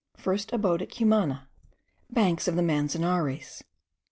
4. 0.15 0.23
FIRST 0.33 0.51
ABODE 0.51 0.81
AT 0.81 0.89
CUMANA. 0.89 1.47
BANKS 2.09 2.47
OF 2.47 2.55
THE 2.55 2.63
MANZANARES. 2.63 3.61